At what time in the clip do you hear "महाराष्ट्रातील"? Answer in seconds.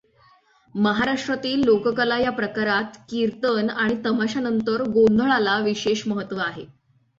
0.75-1.63